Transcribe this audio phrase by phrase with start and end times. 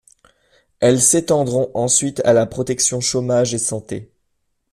[0.79, 4.09] Elles s'étendront ensuite à la protection chômage et santé.